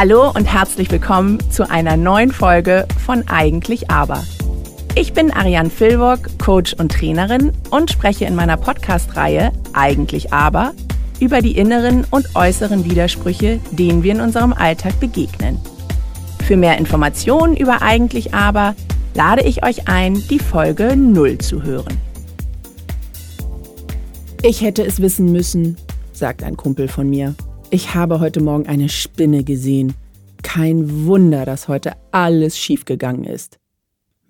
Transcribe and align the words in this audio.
Hallo 0.00 0.30
und 0.30 0.44
herzlich 0.44 0.92
willkommen 0.92 1.40
zu 1.50 1.68
einer 1.68 1.96
neuen 1.96 2.30
Folge 2.30 2.86
von 3.04 3.26
Eigentlich 3.26 3.90
Aber. 3.90 4.22
Ich 4.94 5.12
bin 5.12 5.32
Ariane 5.32 5.70
Filburg, 5.70 6.38
Coach 6.38 6.72
und 6.74 6.92
Trainerin 6.92 7.50
und 7.72 7.90
spreche 7.90 8.24
in 8.24 8.36
meiner 8.36 8.56
Podcast-Reihe 8.56 9.50
Eigentlich 9.72 10.32
Aber 10.32 10.72
über 11.18 11.42
die 11.42 11.58
inneren 11.58 12.06
und 12.12 12.36
äußeren 12.36 12.84
Widersprüche, 12.84 13.58
denen 13.72 14.04
wir 14.04 14.12
in 14.12 14.20
unserem 14.20 14.52
Alltag 14.52 15.00
begegnen. 15.00 15.58
Für 16.46 16.56
mehr 16.56 16.78
Informationen 16.78 17.56
über 17.56 17.82
Eigentlich 17.82 18.32
Aber 18.32 18.76
lade 19.14 19.42
ich 19.42 19.64
euch 19.64 19.88
ein, 19.88 20.14
die 20.30 20.38
Folge 20.38 20.96
0 20.96 21.38
zu 21.38 21.64
hören. 21.64 22.00
Ich 24.42 24.62
hätte 24.62 24.86
es 24.86 25.02
wissen 25.02 25.32
müssen, 25.32 25.76
sagt 26.12 26.44
ein 26.44 26.56
Kumpel 26.56 26.86
von 26.86 27.10
mir. 27.10 27.34
Ich 27.70 27.94
habe 27.94 28.18
heute 28.20 28.42
Morgen 28.42 28.66
eine 28.66 28.88
Spinne 28.88 29.44
gesehen. 29.44 29.92
Kein 30.42 31.04
Wunder, 31.04 31.44
dass 31.44 31.68
heute 31.68 31.92
alles 32.12 32.58
schiefgegangen 32.58 33.24
ist. 33.24 33.58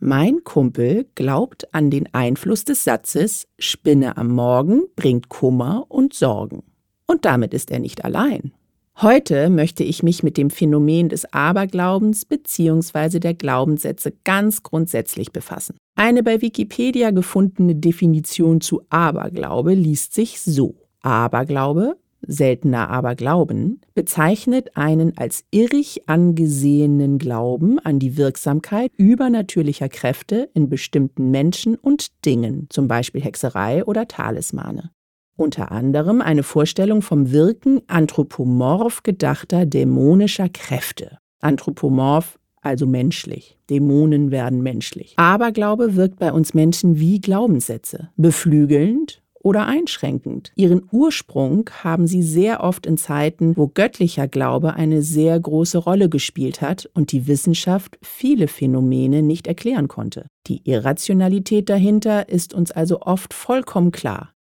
Mein 0.01 0.43
Kumpel 0.43 1.07
glaubt 1.15 1.73
an 1.73 1.89
den 1.89 2.13
Einfluss 2.13 2.65
des 2.65 2.83
Satzes 2.83 3.47
Spinne 3.57 4.17
am 4.17 4.29
Morgen 4.29 4.83
bringt 4.97 5.29
Kummer 5.29 5.87
und 5.89 6.15
Sorgen. 6.15 6.65
Und 7.07 7.25
damit 7.27 7.55
ist 7.55 7.71
er 7.71 7.79
nicht 7.79 8.05
allein. 8.05 8.53
Heute 9.01 9.51
möchte 9.51 9.85
ich 9.85 10.03
mich 10.03 10.25
mit 10.25 10.37
dem 10.37 10.51
Phänomen 10.51 11.09
des 11.09 11.33
Aberglaubens 11.33 12.25
bzw. 12.25 13.21
der 13.21 13.35
Glaubenssätze 13.35 14.15
ganz 14.25 14.65
grundsätzlich 14.65 15.31
befassen. 15.31 15.77
Eine 15.95 16.25
bei 16.25 16.43
Wikipedia 16.43 17.13
gefundene 17.13 17.77
Definition 17.77 18.61
zu 18.61 18.83
Aberglaube 18.89 19.75
liest 19.75 20.13
sich 20.13 20.41
so. 20.41 20.75
Aberglaube 21.03 21.97
seltener 22.27 22.91
aber 22.91 23.15
Glauben, 23.15 23.81
bezeichnet 23.95 24.77
einen 24.77 25.17
als 25.17 25.45
irrig 25.51 26.09
angesehenen 26.09 27.19
Glauben 27.19 27.79
an 27.79 27.99
die 27.99 28.17
Wirksamkeit 28.17 28.93
übernatürlicher 28.97 29.89
Kräfte 29.89 30.51
in 30.55 30.69
bestimmten 30.69 31.31
Menschen 31.31 31.77
und 31.77 32.25
Dingen, 32.25 32.67
zum 32.71 32.89
Beispiel 32.89 33.23
Hexerei 33.23 33.85
oder 33.85 34.09
Talismane. 34.09 34.91
Unter 35.37 35.71
anderem 35.71 36.21
eine 36.21 36.43
Vorstellung 36.43 37.01
vom 37.01 37.31
Wirken 37.31 37.83
anthropomorph 37.87 39.05
gedachter 39.05 39.67
dämonischer 39.67 40.49
Kräfte. 40.49 41.19
Anthropomorph 41.41 42.39
also 42.61 42.87
menschlich. 42.87 43.57
Dämonen 43.71 44.31
werden 44.31 44.63
menschlich. 44.63 45.15
Aberglaube 45.17 45.95
wirkt 45.95 46.19
bei 46.19 46.33
uns 46.33 46.55
Menschen 46.55 46.99
wie 46.99 47.21
Glaubenssätze, 47.21 48.11
beflügelnd 48.17 49.23
oder 49.49 49.67
einschränkend. 49.67 50.53
Ihren 50.57 50.83
Ursprung 50.93 51.71
haben 51.83 52.07
sie 52.07 52.23
sehr 52.23 52.63
oft 52.63 52.85
in 52.85 52.99
Zeiten, 52.99 53.57
wo 53.57 53.69
göttlicher 53.69 54.29
Glaube 54.29 54.75
eine 54.75 55.01
sehr 55.01 55.41
große 55.41 55.79
Rolle 55.79 56.11
gespielt 56.11 56.61
hat 56.61 56.91
und 56.93 57.13
die 57.13 57.27
Wissenschaft 57.27 57.99
viele 58.03 58.47
Phänomene 58.47 59.23
nicht 59.23 59.47
erklären 59.47 59.89
konnte. 59.89 60.27
Die 60.49 60.61
Irrationalität 60.69 61.71
dahinter 61.71 62.29
ist 62.29 62.53
uns 62.53 62.73
also 62.73 63.01
oft 63.01 63.33
vollkommen 63.33 63.91
klar. 63.91 64.35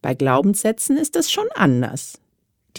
Bei 0.00 0.14
Glaubenssätzen 0.14 0.96
ist 0.96 1.16
es 1.16 1.32
schon 1.32 1.46
anders. 1.56 2.21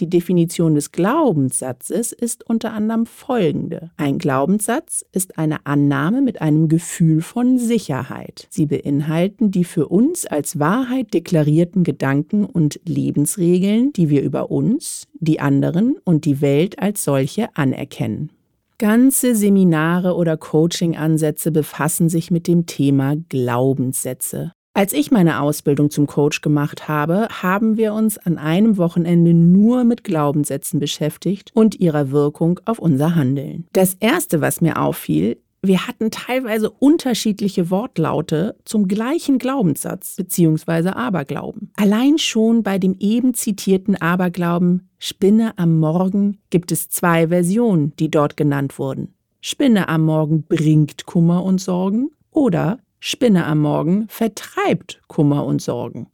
Die 0.00 0.10
Definition 0.10 0.74
des 0.74 0.90
Glaubenssatzes 0.90 2.10
ist 2.12 2.48
unter 2.48 2.72
anderem 2.72 3.06
folgende. 3.06 3.90
Ein 3.96 4.18
Glaubenssatz 4.18 5.04
ist 5.12 5.38
eine 5.38 5.66
Annahme 5.66 6.20
mit 6.20 6.40
einem 6.40 6.68
Gefühl 6.68 7.22
von 7.22 7.58
Sicherheit. 7.58 8.48
Sie 8.50 8.66
beinhalten 8.66 9.52
die 9.52 9.64
für 9.64 9.88
uns 9.88 10.26
als 10.26 10.58
Wahrheit 10.58 11.14
deklarierten 11.14 11.84
Gedanken 11.84 12.44
und 12.44 12.80
Lebensregeln, 12.84 13.92
die 13.92 14.10
wir 14.10 14.22
über 14.22 14.50
uns, 14.50 15.06
die 15.14 15.38
anderen 15.38 15.96
und 16.04 16.24
die 16.24 16.40
Welt 16.40 16.80
als 16.80 17.04
solche 17.04 17.56
anerkennen. 17.56 18.30
Ganze 18.78 19.36
Seminare 19.36 20.16
oder 20.16 20.36
Coaching-Ansätze 20.36 21.52
befassen 21.52 22.08
sich 22.08 22.32
mit 22.32 22.48
dem 22.48 22.66
Thema 22.66 23.14
Glaubenssätze. 23.28 24.52
Als 24.76 24.92
ich 24.92 25.12
meine 25.12 25.40
Ausbildung 25.40 25.88
zum 25.88 26.08
Coach 26.08 26.40
gemacht 26.40 26.88
habe, 26.88 27.28
haben 27.30 27.76
wir 27.76 27.94
uns 27.94 28.18
an 28.18 28.38
einem 28.38 28.76
Wochenende 28.76 29.32
nur 29.32 29.84
mit 29.84 30.02
Glaubenssätzen 30.02 30.80
beschäftigt 30.80 31.52
und 31.54 31.78
ihrer 31.78 32.10
Wirkung 32.10 32.58
auf 32.64 32.80
unser 32.80 33.14
Handeln. 33.14 33.68
Das 33.72 33.94
Erste, 34.00 34.40
was 34.40 34.60
mir 34.60 34.80
auffiel, 34.80 35.38
wir 35.62 35.86
hatten 35.86 36.10
teilweise 36.10 36.70
unterschiedliche 36.70 37.70
Wortlaute 37.70 38.56
zum 38.64 38.88
gleichen 38.88 39.38
Glaubenssatz 39.38 40.16
bzw. 40.16 40.88
Aberglauben. 40.88 41.70
Allein 41.76 42.18
schon 42.18 42.64
bei 42.64 42.78
dem 42.80 42.96
eben 42.98 43.32
zitierten 43.32 43.94
Aberglauben 43.94 44.88
Spinne 44.98 45.56
am 45.56 45.78
Morgen 45.78 46.38
gibt 46.50 46.72
es 46.72 46.88
zwei 46.88 47.28
Versionen, 47.28 47.94
die 48.00 48.10
dort 48.10 48.36
genannt 48.36 48.76
wurden. 48.80 49.14
Spinne 49.40 49.88
am 49.88 50.02
Morgen 50.04 50.42
bringt 50.42 51.06
Kummer 51.06 51.44
und 51.44 51.60
Sorgen 51.60 52.10
oder 52.32 52.78
Spinne 53.06 53.44
am 53.44 53.60
Morgen 53.60 54.08
vertreibt 54.08 55.02
Kummer 55.08 55.44
und 55.44 55.60
Sorgen. 55.60 56.06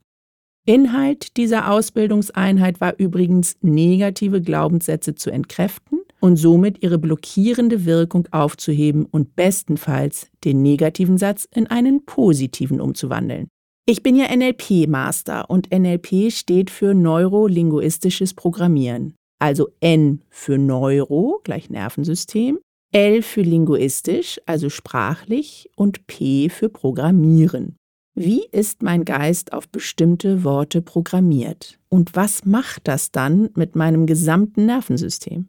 Inhalt 0.65 1.37
dieser 1.37 1.71
Ausbildungseinheit 1.71 2.81
war 2.81 2.99
übrigens, 2.99 3.55
negative 3.61 4.41
Glaubenssätze 4.41 5.15
zu 5.15 5.31
entkräften 5.31 6.01
und 6.19 6.35
somit 6.35 6.83
ihre 6.83 6.97
blockierende 6.97 7.85
Wirkung 7.85 8.27
aufzuheben 8.31 9.05
und 9.05 9.37
bestenfalls 9.37 10.29
den 10.43 10.61
negativen 10.63 11.17
Satz 11.17 11.47
in 11.55 11.67
einen 11.67 12.03
positiven 12.05 12.81
umzuwandeln. 12.81 13.47
Ich 13.85 14.03
bin 14.03 14.17
ja 14.17 14.25
NLP-Master 14.35 15.49
und 15.49 15.71
NLP 15.71 16.29
steht 16.29 16.69
für 16.69 16.93
neurolinguistisches 16.93 18.33
Programmieren. 18.33 19.15
Also 19.39 19.69
N 19.79 20.25
für 20.29 20.57
Neuro, 20.57 21.39
gleich 21.45 21.69
Nervensystem, 21.69 22.59
L 22.91 23.21
für 23.21 23.41
linguistisch, 23.41 24.41
also 24.45 24.69
sprachlich, 24.69 25.69
und 25.75 26.07
P 26.07 26.49
für 26.49 26.69
Programmieren. 26.69 27.77
Wie 28.15 28.43
ist 28.51 28.83
mein 28.83 29.05
Geist 29.05 29.53
auf 29.53 29.69
bestimmte 29.69 30.43
Worte 30.43 30.81
programmiert? 30.81 31.79
Und 31.87 32.15
was 32.15 32.43
macht 32.43 32.89
das 32.89 33.11
dann 33.11 33.49
mit 33.55 33.77
meinem 33.77 34.05
gesamten 34.05 34.65
Nervensystem? 34.65 35.47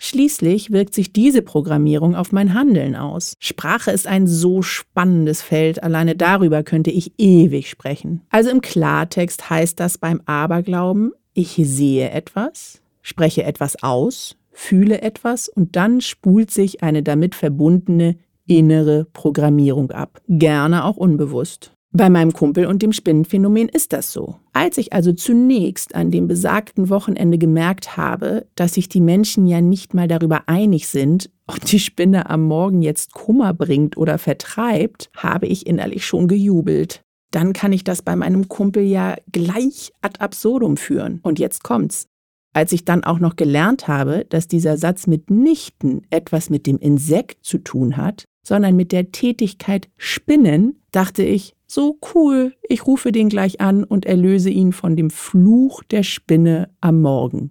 Schließlich 0.00 0.70
wirkt 0.70 0.94
sich 0.94 1.12
diese 1.12 1.42
Programmierung 1.42 2.14
auf 2.14 2.32
mein 2.32 2.54
Handeln 2.54 2.96
aus. 2.96 3.34
Sprache 3.40 3.90
ist 3.90 4.06
ein 4.06 4.26
so 4.26 4.62
spannendes 4.62 5.42
Feld, 5.42 5.82
alleine 5.82 6.16
darüber 6.16 6.62
könnte 6.62 6.90
ich 6.90 7.12
ewig 7.18 7.68
sprechen. 7.68 8.22
Also 8.30 8.48
im 8.48 8.62
Klartext 8.62 9.50
heißt 9.50 9.78
das 9.78 9.98
beim 9.98 10.22
Aberglauben, 10.24 11.12
ich 11.34 11.60
sehe 11.62 12.10
etwas, 12.10 12.80
spreche 13.02 13.42
etwas 13.42 13.82
aus, 13.82 14.37
fühle 14.58 15.02
etwas 15.02 15.48
und 15.48 15.76
dann 15.76 16.00
spult 16.00 16.50
sich 16.50 16.82
eine 16.82 17.02
damit 17.02 17.34
verbundene 17.34 18.16
innere 18.46 19.06
Programmierung 19.12 19.92
ab. 19.92 20.20
Gerne 20.28 20.84
auch 20.84 20.96
unbewusst. 20.96 21.72
Bei 21.92 22.10
meinem 22.10 22.32
Kumpel 22.32 22.66
und 22.66 22.82
dem 22.82 22.92
Spinnenphänomen 22.92 23.68
ist 23.68 23.92
das 23.92 24.12
so. 24.12 24.36
Als 24.52 24.76
ich 24.76 24.92
also 24.92 25.12
zunächst 25.12 25.94
an 25.94 26.10
dem 26.10 26.28
besagten 26.28 26.90
Wochenende 26.90 27.38
gemerkt 27.38 27.96
habe, 27.96 28.46
dass 28.56 28.74
sich 28.74 28.88
die 28.88 29.00
Menschen 29.00 29.46
ja 29.46 29.60
nicht 29.60 29.94
mal 29.94 30.08
darüber 30.08 30.42
einig 30.48 30.88
sind, 30.88 31.30
ob 31.46 31.64
die 31.64 31.78
Spinne 31.78 32.28
am 32.28 32.42
Morgen 32.42 32.82
jetzt 32.82 33.14
Kummer 33.14 33.54
bringt 33.54 33.96
oder 33.96 34.18
vertreibt, 34.18 35.08
habe 35.16 35.46
ich 35.46 35.66
innerlich 35.66 36.04
schon 36.04 36.28
gejubelt. 36.28 37.00
Dann 37.30 37.52
kann 37.52 37.72
ich 37.72 37.84
das 37.84 38.02
bei 38.02 38.16
meinem 38.16 38.48
Kumpel 38.48 38.82
ja 38.82 39.14
gleich 39.30 39.92
ad 40.02 40.20
absurdum 40.20 40.76
führen. 40.76 41.20
Und 41.22 41.38
jetzt 41.38 41.62
kommt's. 41.62 42.08
Als 42.52 42.72
ich 42.72 42.84
dann 42.84 43.04
auch 43.04 43.18
noch 43.18 43.36
gelernt 43.36 43.88
habe, 43.88 44.24
dass 44.28 44.48
dieser 44.48 44.76
Satz 44.76 45.06
mitnichten 45.06 46.06
etwas 46.10 46.50
mit 46.50 46.66
dem 46.66 46.78
Insekt 46.78 47.44
zu 47.44 47.58
tun 47.58 47.96
hat, 47.96 48.24
sondern 48.46 48.76
mit 48.76 48.92
der 48.92 49.12
Tätigkeit 49.12 49.88
Spinnen, 49.96 50.82
dachte 50.90 51.22
ich, 51.22 51.54
so 51.66 51.98
cool, 52.14 52.54
ich 52.66 52.86
rufe 52.86 53.12
den 53.12 53.28
gleich 53.28 53.60
an 53.60 53.84
und 53.84 54.06
erlöse 54.06 54.48
ihn 54.48 54.72
von 54.72 54.96
dem 54.96 55.10
Fluch 55.10 55.82
der 55.84 56.02
Spinne 56.02 56.70
am 56.80 57.02
Morgen. 57.02 57.50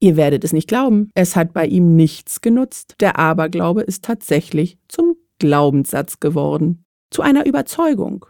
Ihr 0.00 0.16
werdet 0.16 0.44
es 0.44 0.52
nicht 0.52 0.68
glauben, 0.68 1.10
es 1.14 1.34
hat 1.34 1.54
bei 1.54 1.66
ihm 1.66 1.96
nichts 1.96 2.42
genutzt. 2.42 2.94
Der 3.00 3.18
Aberglaube 3.18 3.80
ist 3.80 4.04
tatsächlich 4.04 4.76
zum 4.86 5.16
Glaubenssatz 5.38 6.20
geworden, 6.20 6.84
zu 7.10 7.22
einer 7.22 7.46
Überzeugung. 7.46 8.26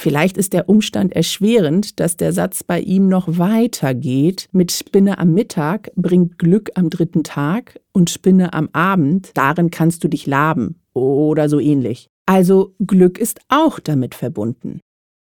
Vielleicht 0.00 0.38
ist 0.38 0.52
der 0.52 0.68
Umstand 0.68 1.12
erschwerend, 1.12 1.98
dass 1.98 2.16
der 2.16 2.32
Satz 2.32 2.62
bei 2.62 2.78
ihm 2.78 3.08
noch 3.08 3.36
weitergeht 3.36 4.48
mit 4.52 4.70
Spinne 4.70 5.18
am 5.18 5.34
Mittag 5.34 5.90
bringt 5.96 6.38
Glück 6.38 6.70
am 6.76 6.88
dritten 6.88 7.24
Tag 7.24 7.80
und 7.90 8.08
Spinne 8.08 8.52
am 8.52 8.68
Abend, 8.72 9.32
darin 9.34 9.72
kannst 9.72 10.04
du 10.04 10.08
dich 10.08 10.24
laben 10.28 10.80
oder 10.94 11.48
so 11.48 11.58
ähnlich. 11.58 12.06
Also 12.26 12.76
Glück 12.78 13.18
ist 13.18 13.40
auch 13.48 13.80
damit 13.80 14.14
verbunden. 14.14 14.78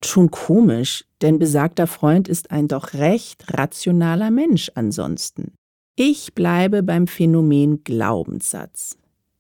Schon 0.02 0.32
komisch, 0.32 1.04
denn 1.22 1.40
besagter 1.40 1.86
Freund 1.86 2.30
ist 2.30 2.50
ein 2.52 2.70
doch 2.70 2.94
recht 2.94 3.44
rationaler 3.50 4.32
Mensch 4.32 4.72
ansonsten. 4.76 5.52
Ich 5.98 6.36
bleibe 6.36 6.84
beim 6.84 7.08
Phänomen 7.08 7.84
Glaubenssatz. 7.84 8.96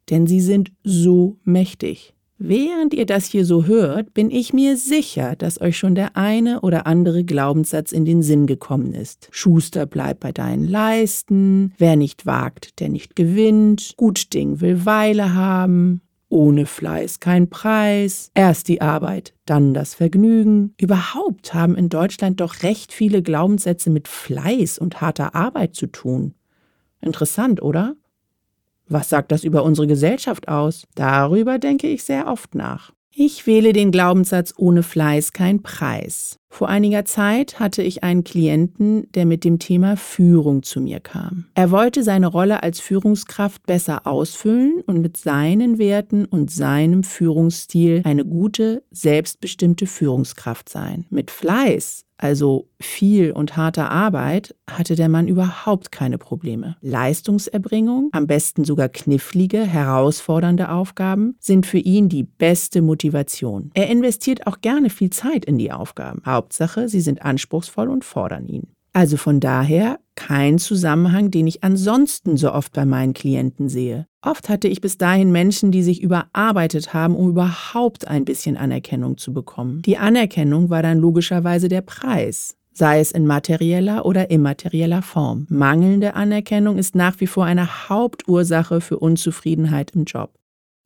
Denn 0.10 0.28
sie 0.28 0.42
sind 0.42 0.74
so 0.84 1.38
mächtig 1.46 2.14
Während 2.46 2.94
ihr 2.94 3.06
das 3.06 3.28
hier 3.28 3.46
so 3.46 3.68
hört, 3.68 4.14
bin 4.14 4.30
ich 4.30 4.52
mir 4.52 4.76
sicher, 4.76 5.38
dass 5.38 5.62
euch 5.62 5.78
schon 5.78 5.96
der 5.96 6.18
eine 6.18 6.60
oder 6.60 6.86
andere 6.88 7.24
Glaubenssatz 7.24 7.94
in 7.94 8.04
den 8.04 8.22
Sinn 8.22 8.48
gekommen 8.48 8.94
ist. 8.94 9.30
Schuster 9.32 9.86
bleibt 9.86 10.20
bei 10.20 10.34
deinen 10.34 10.68
Leisten, 10.68 11.72
wer 11.78 11.96
nicht 11.96 12.26
wagt, 12.26 12.82
der 12.82 12.90
nicht 12.90 13.16
gewinnt, 13.16 13.94
gut 13.96 14.34
Ding 14.34 14.60
will 14.60 14.86
Weile 14.86 15.34
haben, 15.34 16.02
ohne 16.28 16.66
Fleiß 16.66 17.22
kein 17.22 17.50
Preis, 17.50 18.30
erst 18.34 18.68
die 18.68 18.82
Arbeit, 18.82 19.34
dann 19.46 19.74
das 19.74 19.96
Vergnügen. 19.96 20.74
Überhaupt 20.78 21.54
haben 21.54 21.76
in 21.76 21.88
Deutschland 21.88 22.42
doch 22.42 22.62
recht 22.62 22.92
viele 22.92 23.24
Glaubenssätze 23.24 23.90
mit 23.90 24.10
Fleiß 24.10 24.80
und 24.80 25.00
harter 25.00 25.34
Arbeit 25.34 25.76
zu 25.76 25.88
tun. 25.88 26.34
Interessant, 27.00 27.62
oder? 27.62 27.96
Was 28.94 29.10
sagt 29.10 29.32
das 29.32 29.44
über 29.44 29.64
unsere 29.64 29.88
Gesellschaft 29.88 30.48
aus? 30.48 30.86
Darüber 30.94 31.58
denke 31.58 31.88
ich 31.88 32.04
sehr 32.04 32.28
oft 32.28 32.54
nach. 32.54 32.94
Ich 33.12 33.48
wähle 33.48 33.74
den 33.74 33.90
Glaubenssatz 33.90 34.54
ohne 34.56 34.84
Fleiß 34.84 35.34
kein 35.34 35.64
Preis. 35.64 36.38
Vor 36.54 36.70
einiger 36.70 37.04
Zeit 37.04 37.60
hatte 37.60 37.82
ich 37.82 38.04
einen 38.04 38.24
Klienten, 38.24 39.12
der 39.14 39.26
mit 39.26 39.44
dem 39.44 39.58
Thema 39.58 39.98
Führung 39.98 40.62
zu 40.62 40.82
mir 40.82 41.00
kam. 41.00 41.46
Er 41.56 41.72
wollte 41.72 42.04
seine 42.04 42.28
Rolle 42.28 42.62
als 42.62 42.80
Führungskraft 42.80 43.66
besser 43.66 44.06
ausfüllen 44.06 44.84
und 44.86 45.02
mit 45.02 45.18
seinen 45.18 45.80
Werten 45.80 46.26
und 46.26 46.52
seinem 46.52 47.02
Führungsstil 47.02 48.04
eine 48.04 48.24
gute, 48.24 48.84
selbstbestimmte 48.92 49.88
Führungskraft 49.88 50.70
sein. 50.70 51.08
Mit 51.10 51.32
Fleiß 51.32 52.06
also 52.24 52.70
viel 52.80 53.32
und 53.32 53.58
harter 53.58 53.92
Arbeit, 53.92 54.56
hatte 54.70 54.96
der 54.96 55.10
Mann 55.10 55.28
überhaupt 55.28 55.92
keine 55.92 56.18
Probleme. 56.18 56.78
Leistungserbringung, 56.82 58.10
am 58.14 58.28
besten 58.28 58.64
sogar 58.64 58.90
knifflige, 58.90 59.62
herausfordernde 59.62 60.70
Aufgaben, 60.70 61.36
sind 61.40 61.66
für 61.66 61.80
ihn 61.80 62.08
die 62.08 62.24
beste 62.24 62.82
Motivation. 62.82 63.72
Er 63.74 63.90
investiert 63.90 64.48
auch 64.48 64.62
gerne 64.62 64.90
viel 64.90 65.10
Zeit 65.10 65.46
in 65.46 65.58
die 65.58 65.72
Aufgaben. 65.72 66.22
Hauptsache, 66.44 66.90
sie 66.90 67.00
sind 67.00 67.22
anspruchsvoll 67.22 67.88
und 67.88 68.04
fordern 68.04 68.48
ihn. 68.48 68.68
Also 68.92 69.16
von 69.16 69.40
daher 69.40 69.98
kein 70.16 70.60
Zusammenhang, 70.60 71.32
den 71.32 71.48
ich 71.48 71.64
ansonsten 71.64 72.36
so 72.36 72.52
oft 72.52 72.74
bei 72.74 72.86
meinen 72.86 73.14
Klienten 73.14 73.70
sehe. 73.70 74.08
Oft 74.22 74.50
hatte 74.50 74.68
ich 74.68 74.82
bis 74.82 74.98
dahin 74.98 75.32
Menschen, 75.32 75.72
die 75.72 75.82
sich 75.82 76.04
überarbeitet 76.04 76.94
haben, 76.94 77.16
um 77.16 77.30
überhaupt 77.30 78.08
ein 78.10 78.26
bisschen 78.26 78.58
Anerkennung 78.58 79.18
zu 79.18 79.34
bekommen. 79.34 79.82
Die 79.84 79.98
Anerkennung 79.98 80.70
war 80.70 80.84
dann 80.84 81.00
logischerweise 81.00 81.70
der 81.70 81.82
Preis 81.82 82.56
sei 82.76 83.00
es 83.00 83.12
in 83.12 83.28
materieller 83.28 84.04
oder 84.04 84.32
immaterieller 84.32 85.04
Form. 85.04 85.46
Mangelnde 85.48 86.16
Anerkennung 86.16 86.80
ist 86.80 86.96
nach 86.96 87.20
wie 87.20 87.28
vor 87.28 87.46
eine 87.46 87.88
Hauptursache 87.88 88.82
für 88.82 88.98
Unzufriedenheit 88.98 89.92
im 89.92 90.06
Job. 90.06 90.34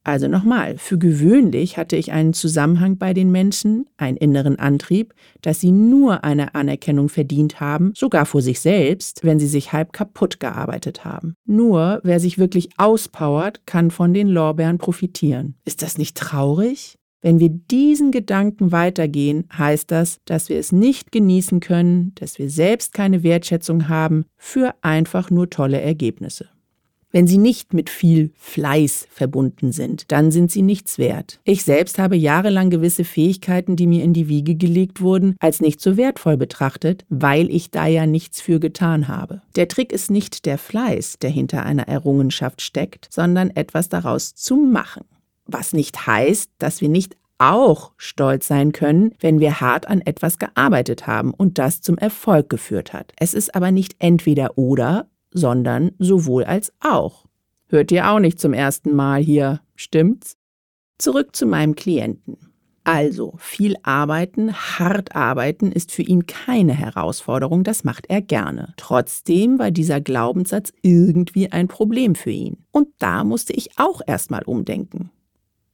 Also 0.07 0.29
nochmal, 0.29 0.77
für 0.77 0.97
gewöhnlich 0.97 1.75
hatte 1.75 1.97
ich 1.97 2.13
einen 2.13 2.31
Zusammenhang 2.31 2.97
bei 2.97 3.13
den 3.13 3.29
Menschen, 3.29 3.87
einen 3.97 4.15
inneren 4.15 4.57
Antrieb, 4.57 5.13
dass 5.41 5.59
sie 5.59 5.73
nur 5.73 6.23
eine 6.23 6.55
Anerkennung 6.55 7.09
verdient 7.09 7.59
haben, 7.59 7.91
sogar 7.93 8.25
vor 8.25 8.41
sich 8.41 8.61
selbst, 8.61 9.25
wenn 9.25 9.37
sie 9.37 9.47
sich 9.47 9.73
halb 9.73 9.91
kaputt 9.91 10.39
gearbeitet 10.39 11.03
haben. 11.03 11.35
Nur 11.45 11.99
wer 12.05 12.21
sich 12.21 12.37
wirklich 12.37 12.69
auspowert, 12.77 13.67
kann 13.67 13.91
von 13.91 14.13
den 14.13 14.29
Lorbeeren 14.29 14.77
profitieren. 14.77 15.55
Ist 15.65 15.81
das 15.81 15.97
nicht 15.97 16.15
traurig? 16.15 16.95
Wenn 17.21 17.41
wir 17.41 17.49
diesen 17.49 18.11
Gedanken 18.11 18.71
weitergehen, 18.71 19.49
heißt 19.57 19.91
das, 19.91 20.19
dass 20.23 20.47
wir 20.47 20.57
es 20.57 20.71
nicht 20.71 21.11
genießen 21.11 21.59
können, 21.59 22.13
dass 22.15 22.39
wir 22.39 22.49
selbst 22.49 22.93
keine 22.93 23.23
Wertschätzung 23.23 23.89
haben 23.89 24.23
für 24.37 24.73
einfach 24.81 25.29
nur 25.29 25.49
tolle 25.49 25.81
Ergebnisse. 25.81 26.47
Wenn 27.11 27.25
sie 27.25 27.37
nicht 27.37 27.73
mit 27.73 27.89
viel 27.89 28.31
Fleiß 28.35 29.07
verbunden 29.09 29.71
sind, 29.71 30.11
dann 30.11 30.29
sind 30.29 30.51
sie 30.51 30.61
nichts 30.61 30.97
wert. 30.97 31.39
Ich 31.45 31.63
selbst 31.63 31.99
habe 31.99 32.17
jahrelang 32.17 32.69
gewisse 32.69 33.05
Fähigkeiten, 33.05 33.75
die 33.77 33.87
mir 33.87 34.03
in 34.03 34.13
die 34.13 34.27
Wiege 34.27 34.55
gelegt 34.55 34.99
wurden, 34.99 35.35
als 35.39 35.61
nicht 35.61 35.79
so 35.79 35.95
wertvoll 35.95 36.35
betrachtet, 36.35 37.05
weil 37.09 37.49
ich 37.49 37.71
da 37.71 37.87
ja 37.87 38.05
nichts 38.05 38.41
für 38.41 38.59
getan 38.59 39.07
habe. 39.07 39.41
Der 39.55 39.69
Trick 39.69 39.93
ist 39.93 40.11
nicht 40.11 40.45
der 40.45 40.57
Fleiß, 40.57 41.19
der 41.19 41.29
hinter 41.29 41.63
einer 41.63 41.87
Errungenschaft 41.87 42.61
steckt, 42.61 43.07
sondern 43.09 43.51
etwas 43.51 43.87
daraus 43.87 44.35
zu 44.35 44.57
machen. 44.57 45.05
Was 45.45 45.71
nicht 45.71 46.07
heißt, 46.07 46.51
dass 46.59 46.81
wir 46.81 46.89
nicht 46.89 47.15
auch 47.37 47.91
stolz 47.97 48.47
sein 48.47 48.71
können, 48.71 49.13
wenn 49.19 49.39
wir 49.39 49.61
hart 49.61 49.87
an 49.87 50.01
etwas 50.01 50.39
gearbeitet 50.39 51.07
haben 51.07 51.33
und 51.33 51.57
das 51.57 51.81
zum 51.81 51.97
Erfolg 51.97 52.49
geführt 52.49 52.93
hat. 52.93 53.13
Es 53.17 53.33
ist 53.33 53.55
aber 53.55 53.71
nicht 53.71 53.95
entweder 53.99 54.57
oder, 54.57 55.07
sondern 55.37 55.91
sowohl 55.99 56.43
als 56.43 56.73
auch. 56.79 57.25
Hört 57.67 57.91
ihr 57.91 58.09
auch 58.09 58.19
nicht 58.19 58.39
zum 58.39 58.53
ersten 58.53 58.95
Mal 58.95 59.21
hier, 59.21 59.61
stimmt's? 59.75 60.37
Zurück 60.97 61.35
zu 61.35 61.45
meinem 61.45 61.75
Klienten. 61.75 62.37
Also, 62.83 63.33
viel 63.37 63.75
arbeiten, 63.83 64.53
hart 64.53 65.13
arbeiten 65.13 65.73
ist 65.73 65.91
für 65.91 66.03
ihn 66.03 66.25
keine 66.25 66.73
Herausforderung, 66.73 67.65
das 67.65 67.83
macht 67.83 68.05
er 68.07 68.21
gerne. 68.21 68.73
Trotzdem 68.77 69.59
war 69.59 69.71
dieser 69.71 69.99
Glaubenssatz 69.99 70.71
irgendwie 70.83 71.51
ein 71.51 71.67
Problem 71.67 72.15
für 72.15 72.31
ihn. 72.31 72.63
Und 72.71 72.87
da 72.99 73.25
musste 73.25 73.51
ich 73.51 73.77
auch 73.77 73.99
erstmal 74.07 74.43
umdenken. 74.43 75.11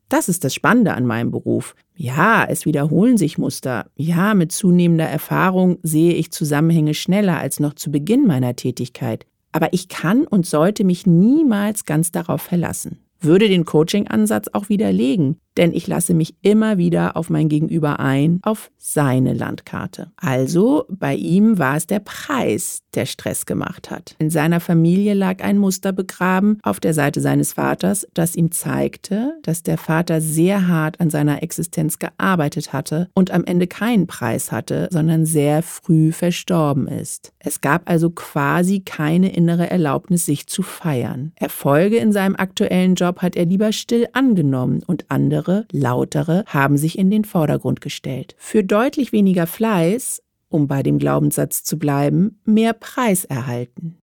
Das 0.09 0.27
ist 0.27 0.43
das 0.43 0.55
Spannende 0.55 0.95
an 0.95 1.05
meinem 1.05 1.29
Beruf. 1.29 1.75
Ja, 1.95 2.45
es 2.49 2.65
wiederholen 2.65 3.17
sich 3.17 3.37
Muster. 3.37 3.91
Ja, 3.95 4.33
mit 4.33 4.51
zunehmender 4.51 5.07
Erfahrung 5.07 5.77
sehe 5.83 6.13
ich 6.13 6.31
Zusammenhänge 6.31 6.95
schneller 6.95 7.37
als 7.37 7.59
noch 7.59 7.73
zu 7.75 7.91
Beginn 7.91 8.25
meiner 8.25 8.55
Tätigkeit. 8.55 9.27
Aber 9.53 9.71
ich 9.71 9.87
kann 9.87 10.27
und 10.27 10.45
sollte 10.45 10.83
mich 10.83 11.07
niemals 11.07 11.85
ganz 11.85 12.11
darauf 12.11 12.41
verlassen. 12.41 12.99
Würde 13.21 13.47
den 13.47 13.63
Coaching-Ansatz 13.63 14.49
auch 14.51 14.67
widerlegen, 14.67 15.37
denn 15.57 15.73
ich 15.73 15.87
lasse 15.87 16.13
mich 16.13 16.35
immer 16.41 16.77
wieder 16.77 17.15
auf 17.17 17.29
mein 17.29 17.49
Gegenüber 17.49 17.99
ein, 17.99 18.39
auf 18.43 18.71
seine 18.77 19.33
Landkarte. 19.33 20.11
Also 20.17 20.85
bei 20.89 21.15
ihm 21.15 21.57
war 21.59 21.77
es 21.77 21.87
der 21.87 21.99
Preis, 21.99 22.81
der 22.95 23.05
Stress 23.05 23.45
gemacht 23.45 23.91
hat. 23.91 24.15
In 24.19 24.29
seiner 24.29 24.59
Familie 24.59 25.13
lag 25.13 25.43
ein 25.43 25.57
Muster 25.57 25.91
begraben 25.91 26.59
auf 26.63 26.79
der 26.79 26.93
Seite 26.93 27.21
seines 27.21 27.53
Vaters, 27.53 28.07
das 28.13 28.35
ihm 28.35 28.51
zeigte, 28.51 29.33
dass 29.43 29.63
der 29.63 29.77
Vater 29.77 30.21
sehr 30.21 30.67
hart 30.67 30.99
an 30.99 31.09
seiner 31.09 31.43
Existenz 31.43 31.99
gearbeitet 31.99 32.73
hatte 32.73 33.09
und 33.13 33.31
am 33.31 33.43
Ende 33.45 33.67
keinen 33.67 34.07
Preis 34.07 34.51
hatte, 34.51 34.87
sondern 34.91 35.25
sehr 35.25 35.63
früh 35.63 36.11
verstorben 36.11 36.87
ist. 36.87 37.33
Es 37.39 37.61
gab 37.61 37.89
also 37.89 38.09
quasi 38.09 38.81
keine 38.81 39.33
innere 39.33 39.69
Erlaubnis, 39.69 40.25
sich 40.25 40.47
zu 40.47 40.61
feiern. 40.61 41.31
Erfolge 41.35 41.97
in 41.97 42.11
seinem 42.11 42.35
aktuellen 42.35 42.95
Job 42.95 43.21
hat 43.21 43.35
er 43.35 43.45
lieber 43.45 43.71
still 43.71 44.07
angenommen 44.13 44.81
und 44.85 45.05
andere 45.09 45.42
andere, 45.43 45.67
lautere, 45.71 46.43
haben 46.47 46.77
sich 46.77 46.97
in 46.97 47.11
den 47.11 47.25
Vordergrund 47.25 47.81
gestellt. 47.81 48.35
Für 48.37 48.63
deutlich 48.63 49.11
weniger 49.11 49.47
Fleiß, 49.47 50.21
um 50.49 50.67
bei 50.67 50.83
dem 50.83 50.99
Glaubenssatz 50.99 51.63
zu 51.63 51.77
bleiben, 51.77 52.39
mehr 52.45 52.73
Preis 52.73 53.25
erhalten. 53.25 53.97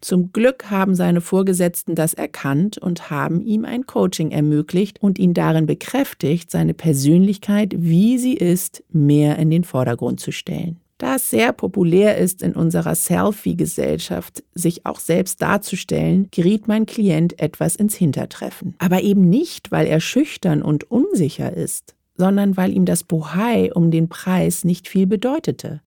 Zum 0.00 0.32
Glück 0.32 0.68
haben 0.68 0.96
seine 0.96 1.20
Vorgesetzten 1.20 1.94
das 1.94 2.12
erkannt 2.12 2.76
und 2.76 3.10
haben 3.10 3.40
ihm 3.40 3.64
ein 3.64 3.86
Coaching 3.86 4.32
ermöglicht 4.32 5.00
und 5.00 5.18
ihn 5.18 5.32
darin 5.32 5.66
bekräftigt, 5.66 6.50
seine 6.50 6.74
Persönlichkeit, 6.74 7.74
wie 7.78 8.18
sie 8.18 8.34
ist, 8.34 8.82
mehr 8.90 9.38
in 9.38 9.50
den 9.50 9.62
Vordergrund 9.62 10.18
zu 10.18 10.32
stellen. 10.32 10.81
Da 11.02 11.16
es 11.16 11.30
sehr 11.30 11.52
populär 11.52 12.16
ist 12.16 12.42
in 12.42 12.54
unserer 12.54 12.94
Selfie-Gesellschaft, 12.94 14.44
sich 14.54 14.86
auch 14.86 15.00
selbst 15.00 15.42
darzustellen, 15.42 16.28
geriet 16.30 16.68
mein 16.68 16.86
Klient 16.86 17.40
etwas 17.40 17.74
ins 17.74 17.96
Hintertreffen. 17.96 18.76
Aber 18.78 19.02
eben 19.02 19.28
nicht, 19.28 19.72
weil 19.72 19.88
er 19.88 19.98
schüchtern 19.98 20.62
und 20.62 20.88
unsicher 20.92 21.52
ist, 21.52 21.96
sondern 22.14 22.56
weil 22.56 22.72
ihm 22.72 22.84
das 22.84 23.02
Bohai 23.02 23.72
um 23.74 23.90
den 23.90 24.08
Preis 24.08 24.62
nicht 24.62 24.86
viel 24.86 25.08
bedeutete. 25.08 25.82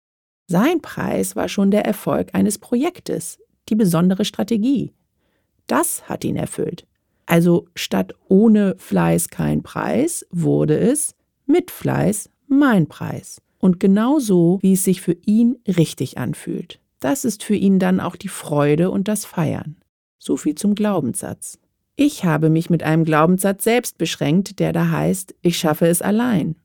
Sein 0.47 0.81
Preis 0.81 1.35
war 1.35 1.47
schon 1.47 1.69
der 1.69 1.85
Erfolg 1.85 2.29
eines 2.33 2.57
Projektes, 2.57 3.37
die 3.69 3.75
besondere 3.75 4.25
Strategie. 4.25 4.93
Das 5.67 6.09
hat 6.09 6.25
ihn 6.25 6.37
erfüllt. 6.37 6.87
Also 7.27 7.67
statt 7.75 8.15
ohne 8.29 8.73
Fleiß 8.79 9.27
kein 9.27 9.61
Preis 9.61 10.25
wurde 10.31 10.75
es 10.75 11.13
mit 11.45 11.69
Fleiß 11.69 12.31
mein 12.47 12.87
Preis 12.87 13.43
und 13.63 13.79
genau 13.79 14.19
so, 14.19 14.59
wie 14.61 14.73
es 14.73 14.83
sich 14.83 14.99
für 15.01 15.15
ihn 15.25 15.57
richtig 15.65 16.17
anfühlt. 16.17 16.81
Das 16.99 17.23
ist 17.23 17.43
für 17.43 17.55
ihn 17.55 17.79
dann 17.79 18.01
auch 18.01 18.17
die 18.17 18.27
Freude 18.27 18.91
und 18.91 19.07
das 19.07 19.23
Feiern. 19.23 19.77
So 20.19 20.35
viel 20.35 20.55
zum 20.55 20.75
Glaubenssatz. 20.75 21.59
Ich 21.95 22.25
habe 22.25 22.49
mich 22.49 22.69
mit 22.69 22.83
einem 22.83 23.05
Glaubenssatz 23.05 23.63
selbst 23.63 23.97
beschränkt, 23.97 24.59
der 24.59 24.73
da 24.73 24.89
heißt, 24.89 25.33
ich 25.41 25.57
schaffe 25.57 25.87
es 25.87 26.01
allein. 26.01 26.57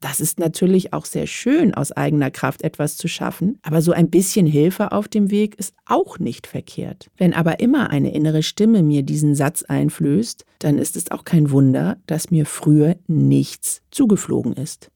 Das 0.00 0.20
ist 0.20 0.38
natürlich 0.38 0.94
auch 0.94 1.04
sehr 1.04 1.26
schön, 1.26 1.74
aus 1.74 1.92
eigener 1.92 2.30
Kraft 2.30 2.62
etwas 2.62 2.96
zu 2.96 3.08
schaffen, 3.08 3.58
aber 3.60 3.82
so 3.82 3.92
ein 3.92 4.08
bisschen 4.08 4.46
Hilfe 4.46 4.92
auf 4.92 5.06
dem 5.06 5.30
Weg 5.30 5.54
ist 5.56 5.74
auch 5.84 6.18
nicht 6.18 6.46
verkehrt. 6.46 7.10
Wenn 7.18 7.34
aber 7.34 7.60
immer 7.60 7.90
eine 7.90 8.14
innere 8.14 8.42
Stimme 8.42 8.82
mir 8.82 9.02
diesen 9.02 9.34
Satz 9.34 9.64
einflößt, 9.64 10.46
dann 10.60 10.78
ist 10.78 10.96
es 10.96 11.10
auch 11.10 11.24
kein 11.24 11.50
Wunder, 11.50 11.98
dass 12.06 12.30
mir 12.30 12.46
früher 12.46 12.96
nichts 13.06 13.82
zugeflogen 13.90 14.54
ist. 14.54 14.90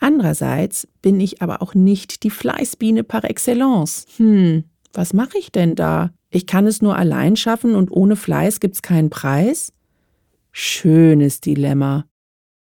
Andererseits 0.00 0.88
bin 1.02 1.20
ich 1.20 1.42
aber 1.42 1.62
auch 1.62 1.74
nicht 1.74 2.22
die 2.22 2.30
Fleißbiene 2.30 3.04
par 3.04 3.24
excellence. 3.24 4.06
Hm, 4.16 4.64
was 4.92 5.12
mache 5.12 5.38
ich 5.38 5.52
denn 5.52 5.74
da? 5.74 6.10
Ich 6.30 6.46
kann 6.46 6.66
es 6.66 6.80
nur 6.80 6.96
allein 6.96 7.36
schaffen 7.36 7.74
und 7.74 7.90
ohne 7.90 8.16
Fleiß 8.16 8.60
gibt's 8.60 8.82
keinen 8.82 9.10
Preis? 9.10 9.72
Schönes 10.52 11.40
Dilemma. 11.40 12.06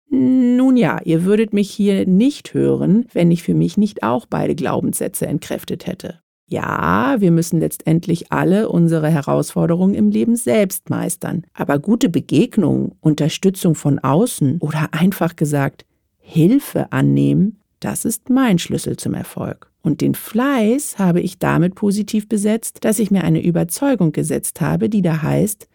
Nun 0.10 0.78
ja, 0.78 1.02
ihr 1.04 1.26
würdet 1.26 1.54
mich 1.54 1.70
hier 1.70 2.08
nicht 2.08 2.54
hören, 2.54 3.06
wenn 3.12 3.32
ich 3.32 3.44
für 3.44 3.54
mich 3.54 3.76
nicht 3.76 4.02
auch 4.04 4.26
beide 4.28 4.56
Glaubenssätze 4.56 5.28
entkräftet 5.28 5.88
hätte. 5.88 6.22
Ja, 6.48 7.16
wir 7.20 7.32
müssen 7.32 7.60
letztendlich 7.60 8.32
alle 8.32 8.70
unsere 8.70 9.10
Herausforderungen 9.10 9.96
im 9.96 10.12
Leben 10.12 10.36
selbst 10.36 10.92
meistern. 10.92 11.44
Aber 11.54 11.80
gute 11.80 12.08
Begegnung, 12.08 12.96
Unterstützung 13.02 13.74
von 13.74 13.98
außen 14.00 14.60
oder 14.60 14.90
einfach 14.92 15.36
gesagt 15.36 15.86
Hilfe 16.28 16.92
annehmen, 16.92 17.60
das 17.80 18.04
ist 18.04 18.32
mein 18.32 18.58
Schlüssel 18.58 18.98
zum 18.98 19.14
Erfolg. 19.14 19.72
Und 19.84 20.02
den 20.02 20.16
Fleiß 20.16 20.98
habe 20.98 21.22
ich 21.22 21.38
damit 21.38 21.76
positiv 21.76 22.28
besetzt, 22.28 22.84
dass 22.84 22.98
ich 22.98 23.12
mir 23.12 23.24
eine 23.24 23.44
Überzeugung 23.46 24.12
gesetzt 24.12 24.60
habe, 24.60 24.90
die 24.90 25.04
da 25.04 25.22
heißt, 25.22 25.68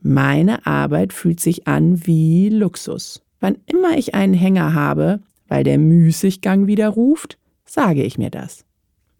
meine 0.00 0.66
Arbeit 0.66 1.12
fühlt 1.12 1.38
sich 1.38 1.68
an 1.68 2.06
wie 2.06 2.48
Luxus. 2.48 3.22
Wann 3.40 3.58
immer 3.66 3.98
ich 3.98 4.14
einen 4.14 4.32
Hänger 4.32 4.72
habe, 4.72 5.20
weil 5.48 5.64
der 5.64 5.76
Müßiggang 5.76 6.66
wieder 6.66 6.88
ruft, 6.88 7.36
sage 7.66 8.02
ich 8.02 8.16
mir 8.16 8.30
das. 8.30 8.64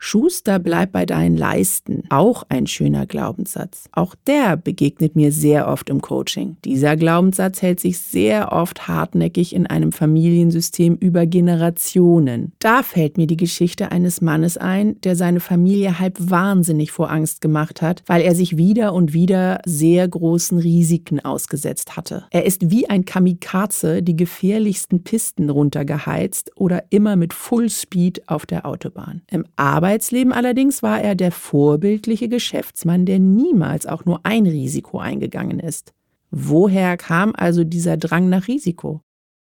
Schuster, 0.02 0.58
bleib 0.58 0.92
bei 0.92 1.04
deinen 1.04 1.36
Leisten. 1.36 2.04
Auch 2.08 2.44
ein 2.48 2.66
schöner 2.66 3.04
Glaubenssatz. 3.04 3.84
Auch 3.92 4.14
der 4.26 4.56
begegnet 4.56 5.14
mir 5.14 5.30
sehr 5.30 5.68
oft 5.68 5.90
im 5.90 6.00
Coaching. 6.00 6.56
Dieser 6.64 6.96
Glaubenssatz 6.96 7.60
hält 7.60 7.80
sich 7.80 7.98
sehr 7.98 8.50
oft 8.50 8.88
hartnäckig 8.88 9.54
in 9.54 9.66
einem 9.66 9.92
Familiensystem 9.92 10.96
über 10.96 11.26
Generationen. 11.26 12.52
Da 12.60 12.82
fällt 12.82 13.18
mir 13.18 13.26
die 13.26 13.36
Geschichte 13.36 13.92
eines 13.92 14.22
Mannes 14.22 14.56
ein, 14.56 14.98
der 15.02 15.16
seine 15.16 15.38
Familie 15.38 15.98
halb 15.98 16.16
wahnsinnig 16.18 16.92
vor 16.92 17.10
Angst 17.10 17.42
gemacht 17.42 17.82
hat, 17.82 18.02
weil 18.06 18.22
er 18.22 18.34
sich 18.34 18.56
wieder 18.56 18.94
und 18.94 19.12
wieder 19.12 19.60
sehr 19.66 20.08
großen 20.08 20.58
Risiken 20.58 21.20
ausgesetzt 21.20 21.98
hatte. 21.98 22.24
Er 22.30 22.46
ist 22.46 22.70
wie 22.70 22.88
ein 22.88 23.04
Kamikaze 23.04 24.02
die 24.02 24.16
gefährlichsten 24.16 25.04
Pisten 25.04 25.50
runtergeheizt 25.50 26.52
oder 26.56 26.84
immer 26.88 27.16
mit 27.16 27.34
Fullspeed 27.34 28.30
auf 28.30 28.46
der 28.46 28.64
Autobahn. 28.64 29.20
Im 29.30 29.44
Arbeit 29.56 29.89
Arbeitsleben 29.90 30.32
allerdings 30.32 30.84
war 30.84 31.00
er 31.02 31.16
der 31.16 31.32
vorbildliche 31.32 32.28
Geschäftsmann, 32.28 33.06
der 33.06 33.18
niemals 33.18 33.86
auch 33.86 34.04
nur 34.04 34.20
ein 34.22 34.46
Risiko 34.46 35.00
eingegangen 35.00 35.58
ist. 35.58 35.92
Woher 36.30 36.96
kam 36.96 37.32
also 37.36 37.64
dieser 37.64 37.96
Drang 37.96 38.28
nach 38.28 38.46
Risiko? 38.46 39.00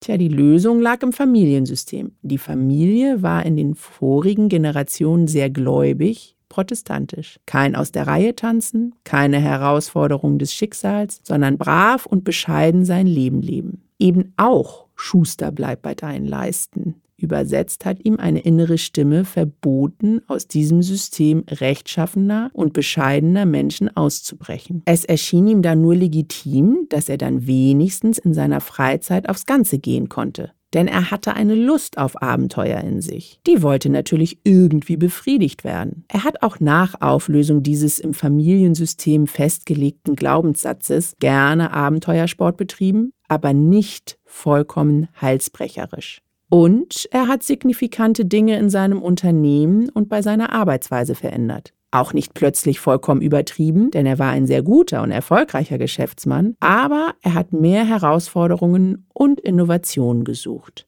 Tja, 0.00 0.18
die 0.18 0.28
Lösung 0.28 0.82
lag 0.82 1.02
im 1.02 1.14
Familiensystem. 1.14 2.12
Die 2.20 2.36
Familie 2.36 3.22
war 3.22 3.46
in 3.46 3.56
den 3.56 3.74
vorigen 3.74 4.50
Generationen 4.50 5.26
sehr 5.26 5.48
gläubig, 5.48 6.36
protestantisch. 6.50 7.40
Kein 7.46 7.74
aus 7.74 7.90
der 7.90 8.06
Reihe 8.06 8.36
tanzen, 8.36 8.94
keine 9.04 9.40
Herausforderung 9.40 10.38
des 10.38 10.52
Schicksals, 10.52 11.22
sondern 11.22 11.56
brav 11.56 12.04
und 12.04 12.24
bescheiden 12.24 12.84
sein 12.84 13.06
Leben 13.06 13.40
leben. 13.40 13.84
Eben 13.98 14.34
auch 14.36 14.84
Schuster 14.96 15.50
bleibt 15.50 15.80
bei 15.80 15.94
deinen 15.94 16.26
Leisten. 16.26 16.96
Übersetzt 17.18 17.84
hat 17.84 18.04
ihm 18.04 18.18
eine 18.18 18.40
innere 18.40 18.76
Stimme 18.76 19.24
verboten, 19.24 20.20
aus 20.26 20.48
diesem 20.48 20.82
System 20.82 21.44
rechtschaffener 21.48 22.50
und 22.52 22.72
bescheidener 22.72 23.46
Menschen 23.46 23.94
auszubrechen. 23.96 24.82
Es 24.84 25.04
erschien 25.04 25.46
ihm 25.46 25.62
dann 25.62 25.80
nur 25.80 25.94
legitim, 25.94 26.86
dass 26.90 27.08
er 27.08 27.16
dann 27.16 27.46
wenigstens 27.46 28.18
in 28.18 28.34
seiner 28.34 28.60
Freizeit 28.60 29.28
aufs 29.28 29.46
Ganze 29.46 29.78
gehen 29.78 30.08
konnte. 30.08 30.52
Denn 30.74 30.88
er 30.88 31.10
hatte 31.10 31.34
eine 31.34 31.54
Lust 31.54 31.96
auf 31.96 32.20
Abenteuer 32.20 32.80
in 32.80 33.00
sich. 33.00 33.40
Die 33.46 33.62
wollte 33.62 33.88
natürlich 33.88 34.40
irgendwie 34.44 34.98
befriedigt 34.98 35.64
werden. 35.64 36.04
Er 36.08 36.24
hat 36.24 36.42
auch 36.42 36.60
nach 36.60 37.00
Auflösung 37.00 37.62
dieses 37.62 37.98
im 37.98 38.12
Familiensystem 38.12 39.26
festgelegten 39.26 40.16
Glaubenssatzes 40.16 41.14
gerne 41.18 41.72
Abenteuersport 41.72 42.56
betrieben, 42.58 43.12
aber 43.28 43.54
nicht 43.54 44.18
vollkommen 44.24 45.08
halsbrecherisch. 45.14 46.20
Und 46.48 47.08
er 47.10 47.28
hat 47.28 47.42
signifikante 47.42 48.24
Dinge 48.24 48.58
in 48.58 48.70
seinem 48.70 49.02
Unternehmen 49.02 49.88
und 49.88 50.08
bei 50.08 50.22
seiner 50.22 50.52
Arbeitsweise 50.52 51.14
verändert. 51.14 51.72
Auch 51.90 52.12
nicht 52.12 52.34
plötzlich 52.34 52.78
vollkommen 52.78 53.22
übertrieben, 53.22 53.90
denn 53.90 54.06
er 54.06 54.18
war 54.18 54.30
ein 54.30 54.46
sehr 54.46 54.62
guter 54.62 55.02
und 55.02 55.10
erfolgreicher 55.10 55.78
Geschäftsmann, 55.78 56.54
aber 56.60 57.14
er 57.22 57.34
hat 57.34 57.52
mehr 57.52 57.86
Herausforderungen 57.86 59.06
und 59.12 59.40
Innovationen 59.40 60.24
gesucht. 60.24 60.86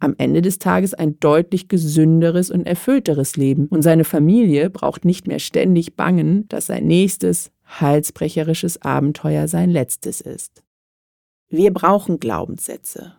Am 0.00 0.14
Ende 0.18 0.42
des 0.42 0.58
Tages 0.58 0.92
ein 0.92 1.18
deutlich 1.20 1.68
gesünderes 1.68 2.50
und 2.50 2.66
erfüllteres 2.66 3.36
Leben 3.36 3.68
und 3.68 3.82
seine 3.82 4.04
Familie 4.04 4.68
braucht 4.68 5.04
nicht 5.04 5.26
mehr 5.26 5.38
ständig 5.38 5.96
bangen, 5.96 6.46
dass 6.48 6.66
sein 6.66 6.86
nächstes 6.86 7.50
halsbrecherisches 7.64 8.82
Abenteuer 8.82 9.48
sein 9.48 9.70
letztes 9.70 10.20
ist. 10.20 10.62
Wir 11.48 11.72
brauchen 11.72 12.20
Glaubenssätze, 12.20 13.14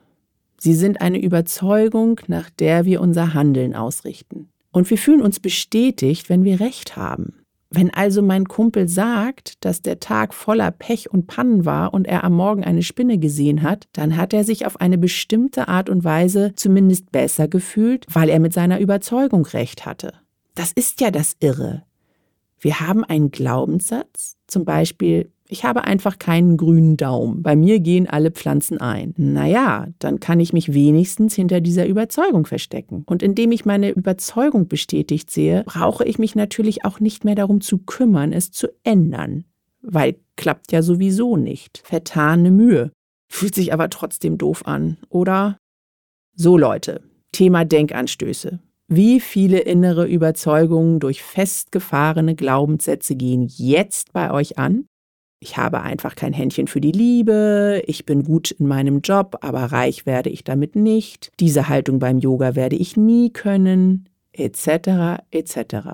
Sie 0.65 0.74
sind 0.74 1.00
eine 1.00 1.22
Überzeugung, 1.22 2.19
nach 2.25 2.50
der 2.50 2.86
wir 2.86 3.00
unser 3.00 3.36
Handeln 3.36 3.75
ausrichten. 3.75 4.50
Und 4.72 4.89
wir 4.89 4.98
fühlen 4.98 5.22
uns 5.22 5.39
bestätigt, 5.39 6.27
wenn 6.27 6.43
wir 6.43 6.60
recht 6.60 6.98
haben. 6.98 7.36
Wenn 7.69 7.93
also 7.93 8.24
mein 8.24 8.45
Kumpel 8.45 8.89
sagt, 8.89 9.63
dass 9.63 9.84
der 9.84 10.00
Tag 10.00 10.34
voller 10.34 10.72
Pech 10.72 11.12
und 11.12 11.27
Pannen 11.27 11.65
war 11.65 11.93
und 11.93 12.07
er 12.07 12.24
am 12.24 12.34
Morgen 12.34 12.63
eine 12.63 12.81
Spinne 12.81 13.19
gesehen 13.19 13.62
hat, 13.62 13.88
dann 13.93 14.17
hat 14.17 14.34
er 14.34 14.43
sich 14.43 14.65
auf 14.65 14.81
eine 14.81 14.98
bestimmte 14.98 15.67
Art 15.67 15.88
und 15.88 16.03
Weise 16.03 16.53
zumindest 16.55 17.12
besser 17.12 17.48
gefühlt, 17.48 18.07
weil 18.10 18.29
er 18.29 18.39
mit 18.39 18.53
seiner 18.53 18.79
Überzeugung 18.79 19.45
recht 19.45 19.86
hatte. 19.86 20.13
Das 20.55 20.72
ist 20.72 21.00
ja 21.00 21.12
das 21.12 21.36
Irre. 21.41 21.84
Wir 22.60 22.79
haben 22.79 23.03
einen 23.03 23.29
Glaubenssatz, 23.29 24.36
zum 24.48 24.65
Beispiel, 24.65 25.31
ich 25.47 25.63
habe 25.63 25.83
einfach 25.83 26.17
keinen 26.17 26.57
grünen 26.57 26.97
Daumen. 26.97 27.43
Bei 27.43 27.55
mir 27.55 27.79
gehen 27.79 28.09
alle 28.09 28.31
Pflanzen 28.31 28.79
ein. 28.79 29.13
Naja, 29.17 29.87
dann 29.99 30.19
kann 30.19 30.39
ich 30.39 30.53
mich 30.53 30.73
wenigstens 30.73 31.35
hinter 31.35 31.61
dieser 31.61 31.85
Überzeugung 31.85 32.47
verstecken. 32.47 33.03
Und 33.05 33.21
indem 33.21 33.51
ich 33.51 33.63
meine 33.63 33.91
Überzeugung 33.91 34.67
bestätigt 34.67 35.29
sehe, 35.29 35.63
brauche 35.65 36.03
ich 36.03 36.17
mich 36.17 36.35
natürlich 36.35 36.83
auch 36.83 36.99
nicht 36.99 37.25
mehr 37.25 37.35
darum 37.35 37.61
zu 37.61 37.77
kümmern, 37.77 38.33
es 38.33 38.51
zu 38.51 38.67
ändern. 38.83 39.45
Weil 39.81 40.15
klappt 40.35 40.71
ja 40.71 40.81
sowieso 40.81 41.37
nicht. 41.37 41.79
Vertane 41.83 42.49
Mühe. 42.49 42.91
Fühlt 43.29 43.53
sich 43.53 43.71
aber 43.71 43.89
trotzdem 43.89 44.39
doof 44.39 44.65
an, 44.65 44.97
oder? 45.09 45.57
So 46.35 46.57
Leute, 46.57 47.03
Thema 47.31 47.65
Denkanstöße. 47.65 48.59
Wie 48.87 49.19
viele 49.19 49.59
innere 49.59 50.05
Überzeugungen 50.05 50.99
durch 50.99 51.23
festgefahrene 51.23 52.35
Glaubenssätze 52.35 53.15
gehen 53.15 53.47
jetzt 53.47 54.13
bei 54.13 54.31
euch 54.31 54.57
an? 54.57 54.85
Ich 55.45 55.57
habe 55.57 55.81
einfach 55.81 56.15
kein 56.15 56.33
Händchen 56.33 56.65
für 56.65 56.81
die 56.81 56.91
Liebe, 56.91 57.83
ich 57.85 58.07
bin 58.07 58.23
gut 58.23 58.49
in 58.49 58.65
meinem 58.65 59.01
Job, 59.01 59.37
aber 59.41 59.59
reich 59.65 60.07
werde 60.07 60.31
ich 60.31 60.43
damit 60.43 60.75
nicht, 60.75 61.31
diese 61.39 61.69
Haltung 61.69 61.99
beim 61.99 62.17
Yoga 62.17 62.55
werde 62.55 62.75
ich 62.75 62.97
nie 62.97 63.29
können, 63.29 64.09
etc. 64.33 65.21
etc. 65.29 65.89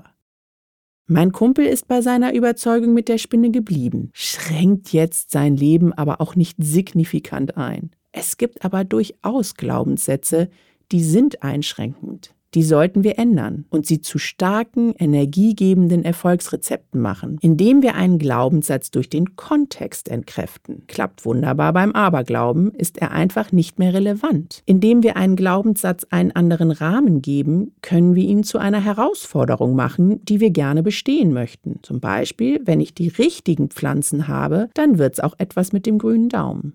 Mein 1.06 1.32
Kumpel 1.32 1.66
ist 1.66 1.86
bei 1.86 2.00
seiner 2.00 2.32
Überzeugung 2.32 2.94
mit 2.94 3.10
der 3.10 3.18
Spinne 3.18 3.50
geblieben, 3.50 4.08
schränkt 4.14 4.90
jetzt 4.94 5.30
sein 5.30 5.54
Leben 5.54 5.92
aber 5.92 6.22
auch 6.22 6.34
nicht 6.34 6.56
signifikant 6.58 7.58
ein. 7.58 7.90
Es 8.10 8.38
gibt 8.38 8.64
aber 8.64 8.84
durchaus 8.84 9.54
Glaubenssätze, 9.54 10.48
die 10.92 11.04
sind 11.04 11.42
einschränkend 11.42 12.34
die 12.54 12.62
sollten 12.62 13.04
wir 13.04 13.18
ändern 13.18 13.64
und 13.70 13.86
sie 13.86 14.00
zu 14.00 14.18
starken, 14.18 14.94
energiegebenden 14.98 16.04
Erfolgsrezepten 16.04 17.00
machen, 17.00 17.38
indem 17.40 17.82
wir 17.82 17.94
einen 17.94 18.18
Glaubenssatz 18.18 18.90
durch 18.90 19.08
den 19.08 19.36
Kontext 19.36 20.08
entkräften. 20.08 20.84
Klappt 20.86 21.24
wunderbar 21.24 21.72
beim 21.72 21.92
Aberglauben, 21.92 22.72
ist 22.74 22.98
er 22.98 23.12
einfach 23.12 23.52
nicht 23.52 23.78
mehr 23.78 23.94
relevant. 23.94 24.62
Indem 24.66 25.02
wir 25.02 25.16
einen 25.16 25.36
Glaubenssatz 25.36 26.04
einen 26.10 26.32
anderen 26.32 26.70
Rahmen 26.70 27.22
geben, 27.22 27.74
können 27.82 28.14
wir 28.14 28.24
ihn 28.24 28.44
zu 28.44 28.58
einer 28.58 28.80
Herausforderung 28.80 29.74
machen, 29.74 30.24
die 30.24 30.40
wir 30.40 30.50
gerne 30.50 30.82
bestehen 30.82 31.32
möchten. 31.32 31.78
Zum 31.82 32.00
Beispiel, 32.00 32.60
wenn 32.64 32.80
ich 32.80 32.94
die 32.94 33.08
richtigen 33.08 33.68
Pflanzen 33.68 34.28
habe, 34.28 34.68
dann 34.74 34.98
wird 34.98 35.14
es 35.14 35.20
auch 35.20 35.34
etwas 35.38 35.72
mit 35.72 35.86
dem 35.86 35.98
grünen 35.98 36.28
Daumen. 36.28 36.74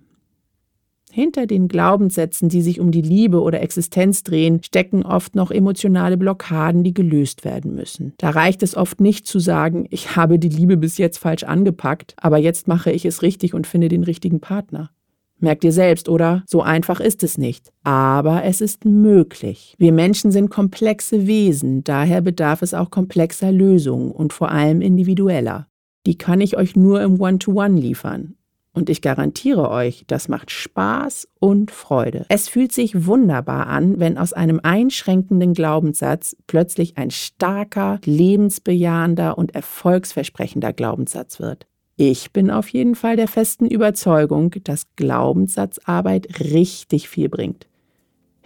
Hinter 1.18 1.48
den 1.48 1.68
Glaubenssätzen, 1.68 2.48
die 2.48 2.62
sich 2.62 2.80
um 2.80 2.92
die 2.92 3.02
Liebe 3.02 3.42
oder 3.42 3.60
Existenz 3.64 4.22
drehen, 4.22 4.62
stecken 4.62 5.02
oft 5.02 5.34
noch 5.34 5.50
emotionale 5.50 6.16
Blockaden, 6.16 6.84
die 6.84 6.94
gelöst 6.94 7.44
werden 7.44 7.74
müssen. 7.74 8.14
Da 8.20 8.30
reicht 8.30 8.62
es 8.62 8.78
oft 8.78 9.02
nicht 9.02 9.26
zu 9.26 9.40
sagen, 9.40 9.88
ich 9.90 10.16
habe 10.16 10.38
die 10.38 10.48
Liebe 10.48 10.78
bis 10.78 11.00
jetzt 11.00 11.18
falsch 11.18 11.44
angepackt, 11.44 12.14
aber 12.18 12.38
jetzt 12.38 12.68
mache 12.68 12.92
ich 12.92 13.04
es 13.04 13.24
richtig 13.24 13.56
und 13.56 13.66
finde 13.66 13.88
den 13.88 14.04
richtigen 14.04 14.42
Partner. 14.42 14.92
Merkt 15.40 15.64
ihr 15.64 15.72
selbst, 15.72 16.08
oder? 16.08 16.44
So 16.46 16.62
einfach 16.62 17.00
ist 17.00 17.24
es 17.24 17.40
nicht. 17.40 17.72
Aber 17.82 18.44
es 18.44 18.62
ist 18.62 18.86
möglich. 18.86 19.74
Wir 19.80 19.94
Menschen 19.94 20.32
sind 20.32 20.52
komplexe 20.52 21.26
Wesen, 21.26 21.84
daher 21.84 22.22
bedarf 22.22 22.62
es 22.62 22.76
auch 22.76 22.92
komplexer 22.92 23.52
Lösungen 23.52 24.12
und 24.12 24.34
vor 24.34 24.52
allem 24.52 24.82
individueller. 24.82 25.66
Die 26.06 26.20
kann 26.20 26.42
ich 26.42 26.58
euch 26.58 26.76
nur 26.76 27.02
im 27.02 27.20
One-to-One 27.20 27.70
-One 27.70 27.80
liefern. 27.80 28.36
Und 28.78 28.92
ich 28.92 29.02
garantiere 29.02 29.72
euch, 29.72 30.04
das 30.06 30.28
macht 30.28 30.52
Spaß 30.52 31.28
und 31.40 31.72
Freude. 31.72 32.28
Es 32.30 32.48
fühlt 32.48 32.72
sich 32.72 33.08
wunderbar 33.08 33.66
an, 33.66 34.00
wenn 34.00 34.20
aus 34.20 34.34
einem 34.34 34.60
einschränkenden 34.62 35.56
Glaubenssatz 35.56 36.36
plötzlich 36.46 36.96
ein 36.96 37.10
starker, 37.10 38.00
lebensbejahender 38.06 39.36
und 39.36 39.56
erfolgsversprechender 39.56 40.74
Glaubenssatz 40.74 41.40
wird. 41.40 41.66
Ich 41.96 42.32
bin 42.34 42.52
auf 42.52 42.70
jeden 42.70 42.94
Fall 42.94 43.16
der 43.16 43.28
festen 43.28 43.66
Überzeugung, 43.66 44.52
dass 44.64 44.84
Glaubenssatzarbeit 44.96 46.40
richtig 46.40 47.10
viel 47.10 47.30
bringt. 47.30 47.66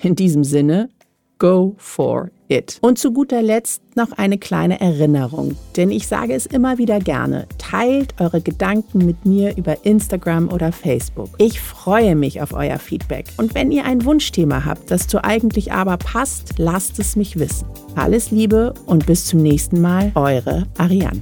In 0.02 0.16
diesem 0.16 0.46
Sinne, 0.46 0.88
go 1.42 1.74
for 1.78 2.30
it. 2.50 2.78
Und 2.82 3.00
zu 3.00 3.12
guter 3.12 3.42
Letzt 3.42 3.82
noch 3.96 4.12
eine 4.12 4.38
kleine 4.38 4.80
Erinnerung, 4.80 5.58
denn 5.76 5.90
ich 5.90 6.08
sage 6.08 6.36
es 6.36 6.46
immer 6.46 6.78
wieder 6.78 7.00
gerne, 7.00 7.48
teilt 7.58 8.14
eure 8.22 8.42
Gedanken 8.42 9.00
mit 9.00 9.26
mir 9.26 9.58
über 9.58 9.84
Instagram 9.84 10.50
oder 10.50 10.72
Facebook. 10.72 11.30
Ich 11.40 11.60
freue 11.60 12.16
mich 12.16 12.44
auf 12.44 12.54
euer 12.54 12.78
Feedback 12.78 13.26
und 13.38 13.56
wenn 13.56 13.72
ihr 13.72 13.86
ein 13.86 14.06
Wunschthema 14.06 14.66
habt, 14.66 14.92
das 14.92 15.08
zu 15.08 15.24
eigentlich 15.24 15.74
aber 15.74 15.98
passt, 15.98 16.60
lasst 16.60 17.00
es 17.00 17.16
mich 17.16 17.40
wissen. 17.40 17.68
Alles 17.96 18.30
Liebe 18.30 18.76
und 18.86 19.08
bis 19.08 19.26
zum 19.26 19.42
nächsten 19.42 19.82
Mal, 19.82 20.12
eure 20.14 20.68
Ariane. 20.78 21.22